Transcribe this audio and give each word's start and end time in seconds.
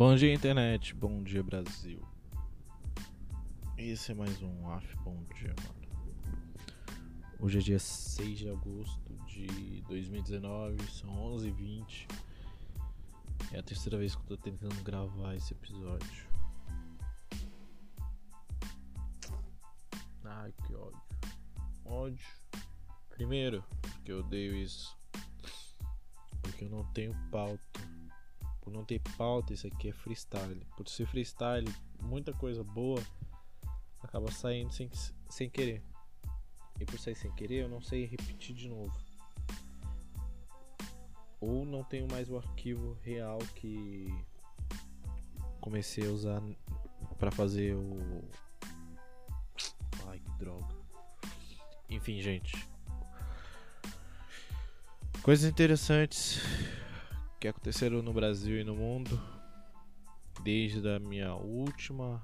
Bom 0.00 0.14
dia, 0.14 0.32
internet. 0.32 0.94
Bom 0.94 1.22
dia, 1.22 1.42
Brasil. 1.42 2.00
Esse 3.76 4.12
é 4.12 4.14
mais 4.14 4.40
um 4.40 4.66
AF. 4.70 4.96
Bom 5.04 5.22
dia, 5.34 5.54
mano. 5.62 6.24
Hoje 7.38 7.58
é 7.58 7.60
dia 7.60 7.78
6 7.78 8.38
de 8.38 8.48
agosto 8.48 9.14
de 9.26 9.82
2019, 9.82 10.82
são 10.90 11.10
11h20. 11.36 12.08
É 13.52 13.58
a 13.58 13.62
terceira 13.62 13.98
vez 13.98 14.14
que 14.14 14.22
eu 14.22 14.26
tô 14.26 14.36
tentando 14.38 14.82
gravar 14.82 15.34
esse 15.34 15.52
episódio. 15.52 16.26
Ai, 20.24 20.54
que 20.66 20.74
ódio. 20.74 21.02
Ódio. 21.84 22.26
Primeiro, 23.10 23.62
porque 23.82 24.12
eu 24.12 24.20
odeio 24.20 24.56
isso. 24.56 24.96
Porque 26.40 26.64
eu 26.64 26.70
não 26.70 26.84
tenho 26.94 27.14
pauta 27.30 27.99
por 28.60 28.72
não 28.72 28.84
ter 28.84 29.00
pauta, 29.16 29.52
isso 29.52 29.66
aqui 29.66 29.88
é 29.88 29.92
freestyle. 29.92 30.66
Por 30.76 30.88
ser 30.88 31.06
freestyle, 31.06 31.72
muita 32.02 32.32
coisa 32.32 32.62
boa 32.62 33.02
acaba 34.02 34.30
saindo 34.30 34.72
sem, 34.72 34.90
sem 35.28 35.48
querer. 35.48 35.82
E 36.78 36.84
por 36.84 36.98
sair 36.98 37.14
sem 37.14 37.30
querer, 37.32 37.64
eu 37.64 37.68
não 37.68 37.80
sei 37.80 38.06
repetir 38.06 38.54
de 38.54 38.68
novo. 38.68 38.96
Ou 41.40 41.64
não 41.64 41.84
tenho 41.84 42.06
mais 42.10 42.28
o 42.30 42.36
arquivo 42.36 42.98
real 43.02 43.38
que 43.54 44.08
comecei 45.60 46.06
a 46.06 46.10
usar 46.10 46.42
para 47.18 47.30
fazer 47.30 47.74
o. 47.74 48.24
Ai, 50.06 50.18
que 50.18 50.30
droga. 50.38 50.74
Enfim, 51.88 52.20
gente. 52.20 52.68
Coisas 55.22 55.50
interessantes 55.50 56.40
que 57.40 57.48
aconteceram 57.48 58.02
no 58.02 58.12
Brasil 58.12 58.60
e 58.60 58.64
no 58.64 58.76
mundo 58.76 59.18
desde 60.42 60.86
a 60.86 60.98
minha 60.98 61.34
última 61.34 62.22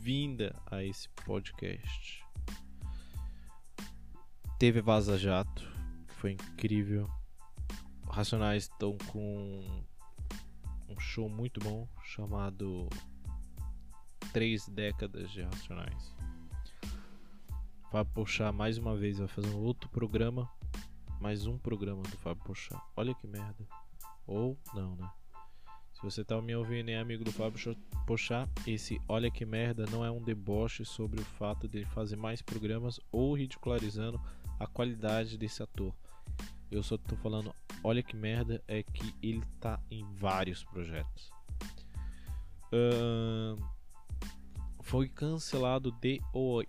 vinda 0.00 0.54
a 0.70 0.84
esse 0.84 1.08
podcast. 1.24 2.24
Teve 4.56 4.80
Vaza 4.80 5.18
Jato, 5.18 5.68
foi 6.18 6.32
incrível. 6.32 7.10
Racionais 8.08 8.64
estão 8.64 8.96
com 9.08 9.64
um 10.88 11.00
show 11.00 11.28
muito 11.28 11.58
bom 11.58 11.88
chamado 12.04 12.88
Três 14.32 14.68
Décadas 14.68 15.28
de 15.32 15.42
Racionais. 15.42 16.14
Fábio 17.90 18.12
Pochá 18.14 18.52
mais 18.52 18.78
uma 18.78 18.96
vez 18.96 19.18
vai 19.18 19.26
fazer 19.26 19.48
um 19.48 19.58
outro 19.58 19.88
programa, 19.88 20.48
mais 21.20 21.46
um 21.46 21.58
programa 21.58 22.02
do 22.04 22.16
Fábio 22.18 22.44
Pochá. 22.44 22.80
Olha 22.96 23.12
que 23.12 23.26
merda. 23.26 23.79
Ou 24.30 24.56
não, 24.72 24.94
né? 24.94 25.10
Se 25.92 26.00
você 26.02 26.24
tá 26.24 26.40
me 26.40 26.54
ouvindo 26.54 26.88
e 26.88 26.92
é 26.92 27.00
amigo 27.00 27.24
do 27.24 27.32
Fábio 27.32 27.76
Pochá, 28.06 28.48
esse 28.64 29.02
Olha 29.08 29.28
que 29.28 29.44
Merda 29.44 29.84
não 29.90 30.04
é 30.04 30.10
um 30.10 30.22
deboche 30.22 30.84
sobre 30.84 31.20
o 31.20 31.24
fato 31.24 31.68
de 31.68 31.84
fazer 31.84 32.14
mais 32.14 32.40
programas 32.40 33.00
ou 33.10 33.34
ridicularizando 33.34 34.20
a 34.58 34.68
qualidade 34.68 35.36
desse 35.36 35.62
ator. 35.64 35.92
Eu 36.70 36.80
só 36.82 36.96
tô 36.96 37.16
falando, 37.16 37.52
olha 37.82 38.04
que 38.04 38.14
merda, 38.14 38.62
é 38.68 38.84
que 38.84 39.12
ele 39.20 39.42
tá 39.58 39.80
em 39.90 40.04
vários 40.14 40.62
projetos. 40.62 41.32
Uh, 42.72 43.60
foi 44.80 45.08
cancelado 45.08 45.90
DOA, 45.90 46.64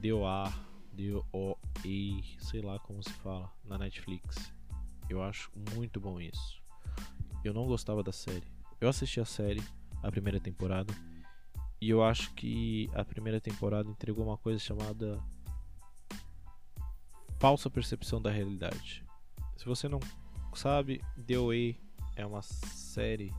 DOA, 0.00 0.52
DOA, 0.92 1.58
sei 2.38 2.62
lá 2.62 2.78
como 2.78 3.02
se 3.02 3.12
fala, 3.14 3.52
na 3.64 3.76
Netflix. 3.76 4.54
Eu 5.08 5.22
acho 5.22 5.50
muito 5.74 6.00
bom 6.00 6.20
isso. 6.20 6.62
Eu 7.44 7.52
não 7.52 7.66
gostava 7.66 8.02
da 8.02 8.12
série. 8.12 8.46
Eu 8.80 8.88
assisti 8.88 9.20
a 9.20 9.24
série, 9.24 9.62
a 10.02 10.10
primeira 10.10 10.40
temporada, 10.40 10.92
e 11.80 11.90
eu 11.90 12.02
acho 12.02 12.32
que 12.34 12.88
a 12.94 13.04
primeira 13.04 13.40
temporada 13.40 13.88
entregou 13.88 14.24
uma 14.24 14.38
coisa 14.38 14.60
chamada 14.60 15.20
falsa 17.40 17.68
percepção 17.68 18.22
da 18.22 18.30
realidade. 18.30 19.04
Se 19.56 19.64
você 19.64 19.88
não 19.88 19.98
sabe, 20.54 21.02
The 21.26 21.38
Way 21.38 21.80
é 22.14 22.24
uma 22.24 22.40
série. 22.40 23.34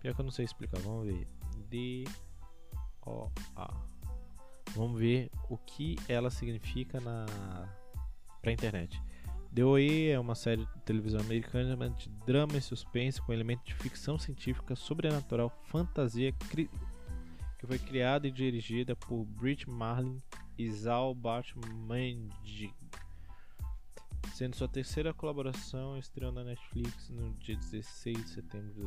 Pior 0.00 0.14
que 0.14 0.20
eu 0.20 0.24
não 0.24 0.30
sei 0.30 0.44
explicar, 0.44 0.80
vamos 0.80 1.06
ver. 1.06 1.26
D-O-A. 1.68 2.14
Vamos 4.76 5.00
ver 5.00 5.30
o 5.50 5.58
que 5.58 5.96
ela 6.08 6.30
significa 6.30 7.00
na 7.00 7.26
pra 8.40 8.52
internet. 8.52 9.02
The 9.54 9.64
OE 9.64 10.08
é 10.08 10.18
uma 10.18 10.34
série 10.34 10.66
de 10.66 10.80
televisão 10.80 11.20
americana 11.20 11.88
de 11.90 12.08
drama 12.26 12.56
e 12.56 12.60
suspense 12.60 13.22
com 13.22 13.32
elementos 13.32 13.64
de 13.64 13.74
ficção 13.74 14.18
científica, 14.18 14.74
sobrenatural, 14.74 15.48
fantasia, 15.66 16.32
que 16.32 16.68
foi 17.64 17.78
criada 17.78 18.26
e 18.26 18.32
dirigida 18.32 18.96
por 18.96 19.24
Brit 19.24 19.70
Marlin 19.70 20.20
e 20.58 20.68
Zal 20.72 21.14
Batmandig, 21.14 22.74
sendo 24.34 24.56
sua 24.56 24.66
terceira 24.66 25.14
colaboração 25.14 25.96
estreou 25.96 26.32
na 26.32 26.42
Netflix 26.42 27.08
no 27.10 27.32
dia 27.34 27.56
16 27.56 28.16
de 28.24 28.28
setembro 28.30 28.72
de 28.72 28.80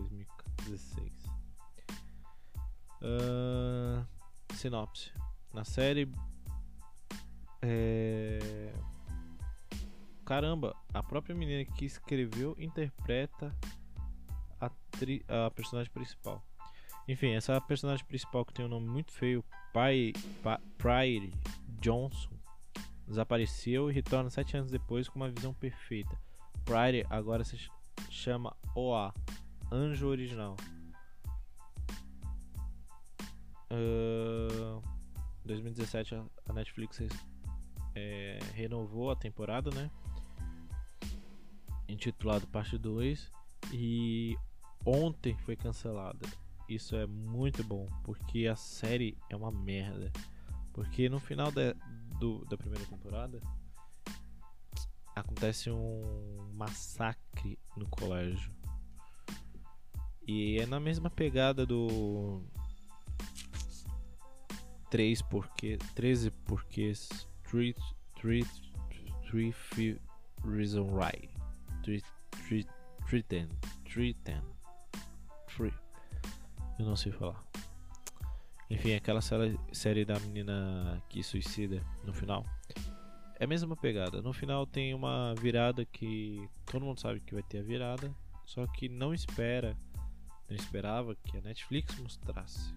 2016. 0.66 1.14
Uh, 3.02 4.06
sinopse: 4.54 5.14
Na 5.54 5.64
série 5.64 6.12
é 7.62 8.40
caramba, 10.28 10.76
a 10.94 11.02
própria 11.02 11.34
menina 11.34 11.64
que 11.64 11.86
escreveu 11.86 12.54
interpreta 12.60 13.56
a, 14.60 14.70
tri, 14.92 15.24
a 15.26 15.50
personagem 15.50 15.90
principal. 15.90 16.44
Enfim, 17.08 17.30
essa 17.30 17.60
personagem 17.62 18.06
principal 18.06 18.44
que 18.44 18.54
tem 18.54 18.66
um 18.66 18.68
nome 18.68 18.90
muito 18.90 19.14
feio, 19.14 19.42
Pai, 19.74 20.12
Pryor 20.78 21.30
Johnson, 21.80 22.30
desapareceu 23.08 23.90
e 23.90 23.94
retorna 23.94 24.30
sete 24.30 24.58
anos 24.58 24.70
depois 24.70 25.08
com 25.08 25.16
uma 25.18 25.30
visão 25.30 25.54
perfeita. 25.54 26.20
Pryor 26.66 27.06
agora 27.10 27.46
se 27.46 27.58
chama 28.10 28.54
OA, 28.76 29.14
Anjo 29.72 30.08
Original. 30.08 30.58
Uh, 33.72 34.84
2017 35.46 36.16
a 36.16 36.54
Netflix 36.54 37.00
é, 37.96 38.40
renovou 38.54 39.10
a 39.10 39.16
temporada, 39.16 39.70
né? 39.72 39.90
Intitulado 41.88 42.48
Parte 42.48 42.78
2 42.78 43.32
e 43.72 44.38
ontem 44.86 45.36
foi 45.38 45.56
cancelada. 45.56 46.28
Isso 46.68 46.96
é 46.96 47.06
muito 47.06 47.64
bom, 47.64 47.88
porque 48.04 48.48
a 48.48 48.56
série 48.56 49.18
é 49.30 49.36
uma 49.36 49.52
merda. 49.52 50.12
Porque 50.74 51.10
no 51.10 51.20
final 51.20 51.52
da, 51.52 51.74
do, 52.20 52.46
da 52.46 52.58
primeira 52.58 52.86
temporada 52.86 53.42
acontece 55.16 55.72
um 55.72 56.52
massacre 56.54 57.58
no 57.76 57.88
colégio. 57.88 58.52
E 60.28 60.60
é 60.60 60.66
na 60.66 60.80
mesma 60.80 61.10
pegada 61.10 61.66
do 61.66 62.44
3 64.90 65.22
porque 65.24 65.78
13 65.96 66.32
porque 66.46 66.82
Street 66.92 67.78
Street 68.14 68.48
Street 69.24 70.00
Reason 70.44 70.84
Why 70.84 71.37
Triten. 73.08 73.50
Triten. 73.86 74.42
Free. 75.48 75.74
Eu 76.78 76.86
não 76.86 76.96
sei 76.96 77.12
falar. 77.12 77.42
Enfim, 78.70 78.94
aquela 78.94 79.22
série 79.22 80.04
da 80.04 80.20
menina 80.20 81.02
que 81.08 81.24
suicida 81.24 81.82
no 82.04 82.14
final. 82.14 82.46
É 83.40 83.46
a 83.46 83.48
mesma 83.48 83.78
pegada. 83.78 84.22
No 84.22 84.34
final 84.34 84.68
tem 84.68 84.94
uma 84.94 85.34
virada 85.36 85.86
que 85.86 86.50
todo 86.66 86.84
mundo 86.84 87.00
sabe 87.00 87.22
que 87.22 87.34
vai 87.34 87.44
ter 87.44 87.60
a 87.60 87.64
virada, 87.64 88.14
só 88.46 88.68
que 88.68 88.90
não 88.90 89.14
espera, 89.14 89.78
não 90.50 90.58
esperava 90.58 91.16
que 91.16 91.38
a 91.38 91.42
Netflix 91.42 91.98
mostrasse 92.00 92.76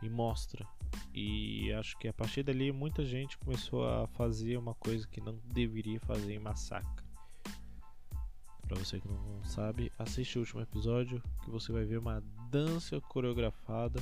e 0.00 0.08
mostra. 0.08 0.64
E 1.12 1.72
acho 1.72 1.98
que 1.98 2.06
a 2.06 2.12
partir 2.12 2.44
dali 2.44 2.70
muita 2.70 3.04
gente 3.04 3.36
começou 3.38 3.88
a 3.88 4.06
fazer 4.06 4.56
uma 4.56 4.74
coisa 4.74 5.08
que 5.08 5.20
não 5.20 5.40
deveria 5.46 5.98
fazer 6.00 6.34
em 6.34 6.38
Massacre. 6.38 7.09
Para 8.70 8.78
você 8.78 9.00
que 9.00 9.08
não 9.08 9.44
sabe, 9.44 9.90
assiste 9.98 10.38
o 10.38 10.42
último 10.42 10.60
episódio 10.60 11.20
que 11.42 11.50
você 11.50 11.72
vai 11.72 11.84
ver 11.84 11.98
uma 11.98 12.22
dança 12.52 13.00
coreografada 13.00 14.00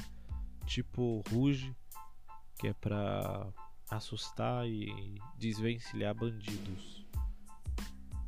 tipo 0.67 1.25
Ruge, 1.31 1.75
que 2.59 2.69
é 2.69 2.75
para 2.75 3.51
assustar 3.89 4.69
e 4.69 5.19
desvencilhar 5.39 6.15
bandidos. 6.15 7.07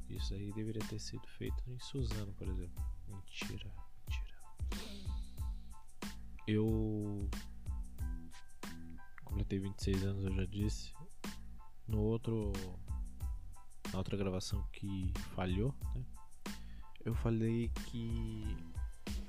Isso 0.09 0.33
aí 0.33 0.51
deveria 0.55 0.81
ter 0.89 0.99
sido 0.99 1.27
feito 1.27 1.63
em 1.69 1.79
Suzano, 1.79 2.33
por 2.33 2.49
exemplo. 2.49 2.83
Mentira, 3.07 3.71
mentira. 4.09 4.39
Eu 6.47 7.29
completei 9.25 9.59
26 9.59 10.05
anos, 10.05 10.25
eu 10.25 10.35
já 10.35 10.47
disse. 10.47 10.95
No 11.87 12.01
outro 12.01 12.51
na 13.93 13.99
outra 13.99 14.17
gravação 14.17 14.67
que 14.73 15.13
falhou, 15.35 15.75
né? 15.95 16.03
Eu 17.05 17.15
falei 17.15 17.71
que 17.87 18.57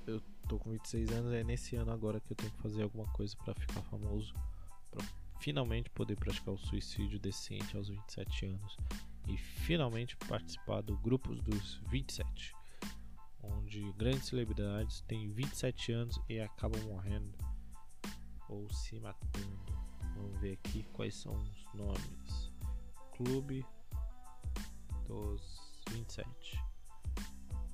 eu 0.06 0.22
tô 0.48 0.60
com 0.60 0.72
26 0.72 1.12
anos, 1.12 1.34
é 1.34 1.44
nesse 1.44 1.76
ano 1.76 1.92
agora 1.92 2.20
que 2.20 2.32
eu 2.32 2.36
tenho 2.36 2.52
que 2.52 2.62
fazer 2.62 2.84
alguma 2.84 3.08
coisa 3.14 3.36
para 3.38 3.54
ficar 3.54 3.82
famoso, 3.84 4.34
para 4.90 5.06
finalmente 5.40 5.90
poder 5.90 6.16
praticar 6.16 6.54
o 6.54 6.58
suicídio 6.58 7.20
decente 7.20 7.76
aos 7.76 7.90
27 7.90 8.46
anos 8.46 8.78
e 9.28 9.38
finalmente 9.38 10.18
participar 10.28 10.82
do 10.82 10.98
grupo 10.98 11.34
dos 11.34 11.82
27, 11.90 12.54
onde 13.42 13.92
grandes 13.94 14.26
celebridades 14.26 15.02
têm 15.02 15.30
27 15.30 15.92
anos 15.94 16.20
e 16.28 16.40
acabam 16.40 16.82
morrendo 16.84 17.38
ou 18.50 18.70
se 18.74 19.00
matando. 19.00 19.82
Vamos 20.16 20.40
ver 20.42 20.54
aqui 20.54 20.84
quais 20.92 21.16
são 21.16 21.34
os 21.34 21.66
nomes. 21.74 22.52
Clube 23.12 23.66
dos 25.08 25.42
27. 25.90 26.71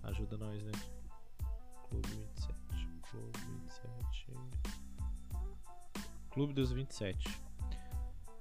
Ajuda 0.08 0.38
nós, 0.38 0.64
né? 0.64 0.72
Clube 1.90 2.08
27. 2.08 2.58
Clube 3.12 3.40
27. 3.62 4.38
Clube 6.32 6.54
dos 6.54 6.72
27. 6.72 7.42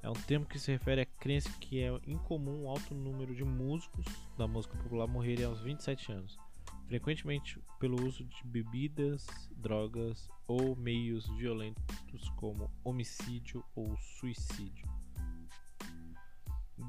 É 0.01 0.09
um 0.09 0.13
termo 0.13 0.47
que 0.47 0.61
se 0.61 0.71
refere 0.71 1.01
à 1.01 1.07
crença 1.07 1.51
que 1.59 1.81
é 1.81 1.89
incomum 2.07 2.63
um 2.63 2.71
alto 2.71 2.95
número 2.95 3.35
de 3.35 3.43
músicos 3.43 4.07
da 4.39 4.47
música 4.47 4.77
popular 4.77 5.09
morrerem 5.09 5.45
aos 5.45 5.61
27 5.61 6.13
anos, 6.13 6.39
frequentemente 6.87 7.61
pelo 7.81 8.01
uso 8.07 8.25
de 8.25 8.45
bebidas, 8.45 9.27
drogas 9.57 10.29
ou 10.47 10.77
meios 10.77 11.27
violentos 11.37 12.29
como 12.37 12.71
homicídio 12.85 13.65
ou 13.75 13.97
suicídio. 13.97 14.89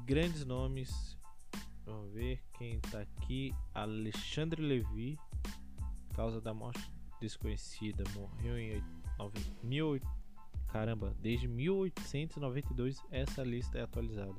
Grandes 0.04 0.44
nomes, 0.44 1.17
vamos 1.88 2.12
ver 2.12 2.40
quem 2.56 2.76
está 2.76 3.00
aqui: 3.00 3.54
Alexandre 3.74 4.62
Levy, 4.62 5.18
causa 6.14 6.40
da 6.40 6.54
morte 6.54 6.80
desconhecida, 7.20 8.04
morreu 8.14 8.58
em 8.58 8.82
18 9.62 10.06
Caramba, 10.68 11.16
desde 11.20 11.48
1892 11.48 13.02
essa 13.10 13.42
lista 13.42 13.78
é 13.78 13.82
atualizada. 13.82 14.36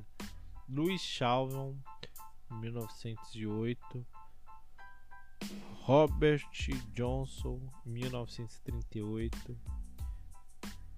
Louis 0.68 1.00
Chalvon, 1.02 1.76
1908. 2.48 4.06
Robert 5.82 6.48
Johnson, 6.92 7.60
1938. 7.84 9.58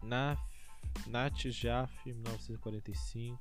Nat 0.02 0.38
Jaff, 1.50 1.93
1945. 2.04 3.40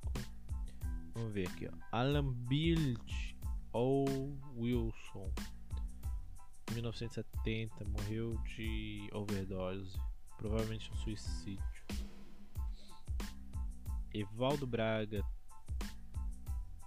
Vamos 1.13 1.33
ver 1.33 1.47
aqui, 1.47 1.67
ó. 1.67 1.71
Alan 1.91 2.31
Bild 2.31 3.37
ou 3.73 4.05
Wilson, 4.55 5.29
1970, 6.73 7.83
morreu 7.85 8.37
de 8.55 9.09
overdose, 9.13 9.97
provavelmente 10.37 10.91
um 10.91 10.95
suicídio. 10.95 11.61
Evaldo 14.13 14.67
Braga, 14.67 15.23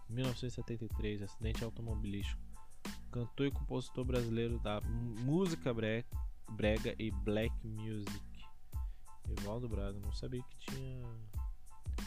1973, 0.09 1.23
acidente 1.23 1.65
automobilístico. 1.65 2.43
Cantor 3.11 3.47
e 3.47 3.51
compositor 3.51 4.05
brasileiro 4.05 4.59
da 4.59 4.81
música 4.81 5.73
brega 5.73 6.95
e 6.99 7.11
black 7.11 7.55
music. 7.67 8.45
Evaldo 9.39 9.69
Braga, 9.69 9.99
não 10.01 10.13
sabia 10.13 10.43
que 10.43 10.57
tinha 10.59 11.03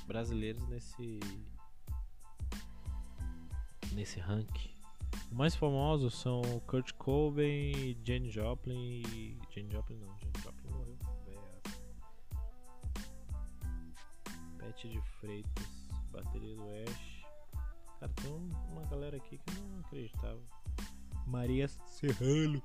brasileiros 0.05 0.67
nesse 0.67 1.19
nesse 3.97 4.19
ranking. 4.19 4.69
Os 5.25 5.33
mais 5.33 5.55
famosos 5.55 6.13
são 6.13 6.43
Kurt 6.67 6.93
Cobain, 6.93 7.97
Jane 8.05 8.29
Joplin 8.29 9.01
e 9.01 9.35
Jane 9.49 9.71
Joplin 9.71 9.97
não, 9.97 10.15
Jane 10.19 10.33
Joplin 10.43 10.69
morreu. 10.69 10.97
Pet 14.59 14.87
de 14.87 15.01
Freitas, 15.01 15.89
bateria 16.11 16.55
do 16.55 16.69
Ash. 16.69 17.25
Cara, 17.99 18.13
tem 18.13 18.31
uma 18.31 18.85
galera 18.85 19.17
aqui 19.17 19.39
que 19.39 19.49
eu 19.49 19.63
não 19.63 19.79
acreditava. 19.79 20.39
Maria 21.25 21.67
Serrano. 21.67 22.61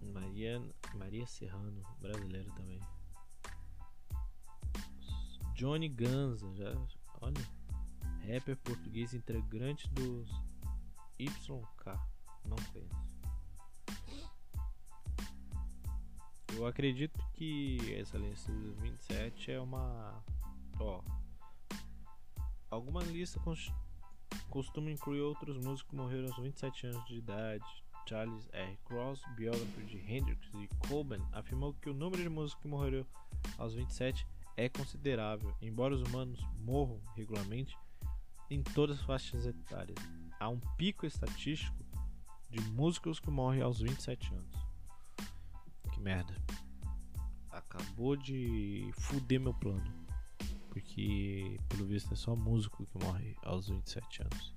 Maria, 0.00 0.62
Maria 0.94 1.26
Serrano, 1.26 1.82
brasileira 2.00 2.48
também. 2.52 2.80
Johnny 5.54 5.88
Ganza, 5.88 6.48
já, 6.54 6.72
olha, 7.20 7.40
rapper 8.26 8.56
português 8.58 9.14
integrante 9.14 9.88
dos 9.90 10.30
YK, 11.18 11.98
não 12.44 12.56
conheço. 12.72 13.10
Eu 16.54 16.66
acredito 16.66 17.18
que 17.34 17.94
essa 17.94 18.18
lista 18.18 18.52
dos 18.52 18.78
27 18.80 19.52
é 19.52 19.60
uma. 19.60 20.22
Ó. 20.78 21.00
Alguma 22.70 23.02
lista 23.02 23.40
costuma 24.48 24.90
incluir 24.90 25.20
outros 25.20 25.56
músicos 25.56 25.90
que 25.90 25.96
morreram 25.96 26.26
aos 26.26 26.38
27 26.38 26.86
anos 26.88 27.04
de 27.06 27.16
idade. 27.16 27.64
Charles 28.08 28.48
R. 28.52 28.76
Cross, 28.84 29.22
biógrafo 29.36 29.82
de 29.82 29.98
Hendrix 29.98 30.50
e 30.54 30.68
Cobain, 30.88 31.22
afirmou 31.32 31.74
que 31.74 31.88
o 31.88 31.94
número 31.94 32.22
de 32.22 32.28
músicos 32.28 32.62
que 32.62 32.68
morreram 32.68 33.06
aos 33.56 33.74
27 33.74 34.26
é 34.64 34.68
considerável, 34.68 35.54
embora 35.60 35.94
os 35.94 36.02
humanos 36.02 36.40
morram 36.58 37.00
regularmente 37.14 37.76
em 38.50 38.62
todas 38.62 38.98
as 38.98 39.04
faixas 39.04 39.46
etárias. 39.46 39.98
Há 40.38 40.48
um 40.48 40.60
pico 40.76 41.06
estatístico 41.06 41.76
de 42.48 42.60
músicos 42.72 43.20
que 43.20 43.30
morrem 43.30 43.62
aos 43.62 43.80
27 43.80 44.34
anos 44.34 44.70
merda. 46.00 46.34
Acabou 47.50 48.16
de 48.16 48.90
fuder 48.98 49.40
meu 49.40 49.54
plano. 49.54 50.00
Porque, 50.70 51.58
pelo 51.68 51.84
visto, 51.84 52.12
é 52.12 52.16
só 52.16 52.34
músico 52.34 52.86
que 52.86 53.04
morre 53.04 53.36
aos 53.42 53.68
27 53.68 54.22
anos. 54.22 54.54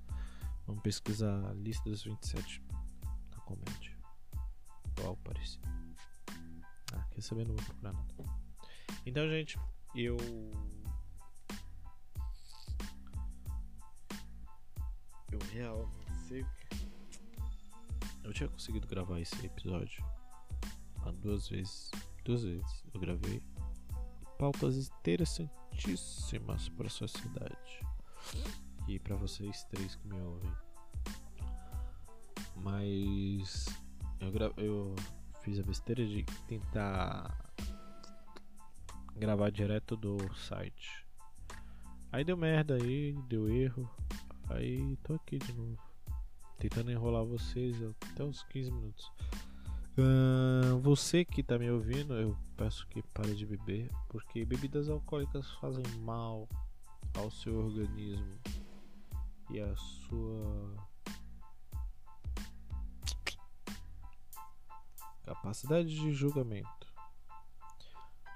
Vamos 0.66 0.82
pesquisar 0.82 1.44
a 1.48 1.52
lista 1.52 1.90
dos 1.90 2.04
27 2.04 2.62
na 3.30 3.38
comédia. 3.40 3.92
Qual 5.00 5.16
parecia. 5.18 5.60
Ah, 6.92 7.04
quer 7.10 7.20
saber? 7.20 7.46
Não 7.46 7.54
vou 7.54 7.64
procurar 7.64 7.92
nada. 7.92 8.14
Então, 9.04 9.28
gente, 9.28 9.58
eu. 9.94 10.16
Eu 15.30 15.38
real 15.52 15.90
não 16.08 16.14
sei. 16.28 16.44
Eu 18.22 18.32
tinha 18.32 18.48
conseguido 18.48 18.86
gravar 18.86 19.20
esse 19.20 19.44
episódio 19.44 20.04
duas 21.12 21.48
vezes. 21.48 21.90
Duas 22.24 22.42
vezes 22.42 22.84
eu 22.92 23.00
gravei 23.00 23.42
pautas 24.38 24.76
interessantíssimas 24.76 26.68
para 26.70 26.86
a 26.86 26.90
sociedade 26.90 27.80
e 28.88 28.98
para 28.98 29.16
vocês 29.16 29.64
três 29.64 29.94
que 29.96 30.08
me 30.08 30.20
ouvem. 30.20 30.52
Mas 32.56 33.66
eu, 34.20 34.32
gra 34.32 34.52
eu 34.56 34.94
fiz 35.42 35.58
a 35.58 35.62
besteira 35.62 36.06
de 36.06 36.24
tentar 36.46 37.43
gravar 39.16 39.50
direto 39.50 39.96
do 39.96 40.16
site. 40.34 41.06
Aí 42.12 42.24
deu 42.24 42.36
merda 42.36 42.74
aí, 42.74 43.12
deu 43.28 43.48
erro. 43.48 43.88
Aí 44.48 44.96
tô 45.02 45.14
aqui 45.14 45.38
de 45.38 45.52
novo. 45.52 45.78
Tentando 46.58 46.90
enrolar 46.90 47.24
vocês 47.24 47.76
até 48.12 48.22
uns 48.24 48.42
15 48.44 48.70
minutos. 48.70 49.12
Uh, 49.96 50.78
você 50.80 51.24
que 51.24 51.40
está 51.40 51.58
me 51.58 51.70
ouvindo, 51.70 52.14
eu 52.14 52.36
peço 52.56 52.86
que 52.88 53.02
pare 53.02 53.34
de 53.34 53.46
beber, 53.46 53.90
porque 54.08 54.44
bebidas 54.44 54.88
alcoólicas 54.88 55.48
fazem 55.60 55.84
mal 56.00 56.48
ao 57.16 57.30
seu 57.30 57.56
organismo 57.56 58.38
e 59.50 59.60
à 59.60 59.76
sua 59.76 60.76
capacidade 65.24 65.88
de 65.88 66.12
julgamento. 66.12 66.83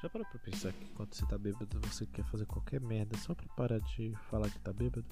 Já 0.01 0.09
parou 0.09 0.25
pra 0.29 0.39
pensar 0.39 0.73
que 0.73 0.85
quando 0.95 1.13
você 1.13 1.27
tá 1.27 1.37
bêbado 1.37 1.81
você 1.81 2.07
quer 2.07 2.25
fazer 2.27 2.47
qualquer 2.47 2.81
merda 2.81 3.19
só 3.19 3.35
pra 3.35 3.49
parar 3.57 3.81
de 3.81 4.15
falar 4.31 4.49
que 4.49 4.59
tá 4.61 4.73
bêbado? 4.73 5.05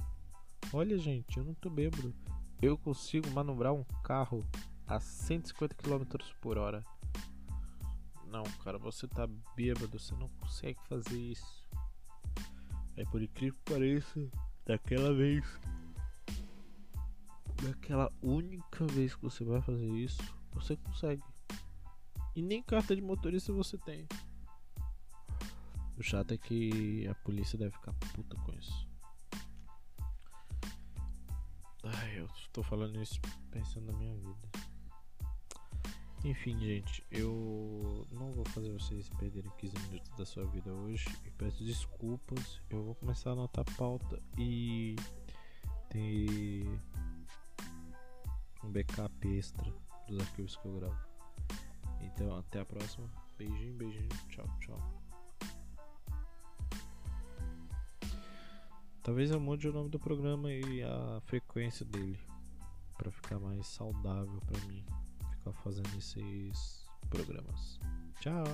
Olha, 0.73 0.97
gente, 0.97 1.37
eu 1.37 1.45
não 1.45 1.55
tô 1.55 1.69
bêbado. 1.69 2.15
Eu 2.63 2.79
consigo 2.79 3.29
manobrar 3.31 3.73
um 3.73 3.83
carro 4.05 4.47
a 4.87 5.01
150 5.01 5.75
km 5.75 6.05
por 6.41 6.57
hora. 6.57 6.85
Não, 8.27 8.45
cara, 8.63 8.79
você 8.79 9.09
tá 9.09 9.29
bêbado, 9.57 9.99
você 9.99 10.15
não 10.15 10.29
consegue 10.41 10.79
fazer 10.89 11.19
isso. 11.19 11.67
É 12.97 13.05
por 13.05 13.21
incrível 13.21 13.59
que 13.65 13.73
pareça, 13.73 14.31
daquela 14.65 15.13
vez, 15.13 15.45
daquela 17.61 18.13
única 18.23 18.87
vez 18.87 19.17
que 19.17 19.23
você 19.23 19.45
vai 19.45 19.61
fazer 19.61 19.89
isso, 19.89 20.23
você 20.53 20.77
consegue. 20.77 21.25
E 22.37 22.41
nem 22.41 22.63
carta 22.63 22.95
de 22.95 23.03
motorista 23.03 23.53
você 23.53 23.77
tem. 23.79 24.07
O 25.99 26.03
chato 26.03 26.33
é 26.33 26.37
que 26.39 27.07
a 27.09 27.15
polícia 27.15 27.59
deve 27.59 27.73
ficar 27.73 27.93
puta 28.15 28.37
com 28.37 28.53
isso. 28.53 28.87
Ai, 31.83 32.21
eu 32.21 32.29
tô 32.53 32.63
falando 32.63 33.01
isso 33.01 33.21
pensando 33.51 33.87
na 33.87 33.99
minha 33.99 34.15
vida. 34.15 34.67
Enfim, 36.25 36.59
gente, 36.59 37.05
eu 37.11 38.07
não 38.11 38.33
vou 38.33 38.45
fazer 38.47 38.73
vocês 38.73 39.09
perderem 39.11 39.51
15 39.59 39.79
minutos 39.87 40.11
da 40.17 40.27
sua 40.27 40.45
vida 40.47 40.73
hoje. 40.73 41.07
E 41.25 41.31
peço 41.31 41.63
desculpas. 41.63 42.61
Eu 42.69 42.83
vou 42.83 42.95
começar 42.97 43.31
a 43.31 43.33
anotar 43.35 43.65
pauta 43.77 44.21
e 44.37 44.97
ter 45.89 46.67
um 48.65 48.73
backup 48.73 49.29
extra 49.29 49.73
dos 50.09 50.19
arquivos 50.19 50.57
que 50.57 50.67
eu 50.67 50.75
gravo. 50.75 50.99
Então, 52.01 52.37
até 52.37 52.61
a 52.61 52.65
próxima. 52.65 53.09
Beijinho, 53.39 53.75
beijinho. 53.75 54.09
Tchau, 54.29 54.49
tchau. 54.61 55.06
Talvez 59.07 59.31
eu 59.31 59.39
mude 59.39 59.69
o 59.69 59.73
nome 59.73 59.89
do 59.89 60.01
programa 60.01 60.53
e 60.53 60.83
a 60.83 61.21
frequência 61.27 61.87
dele 61.87 62.19
para 62.99 63.09
ficar 63.09 63.39
mais 63.39 63.65
saudável 63.69 64.41
para 64.45 64.59
mim 64.67 64.85
ficar 65.31 65.53
fazendo 65.63 65.97
esses 65.97 66.85
programas. 67.09 67.79
Tchau. 68.19 68.45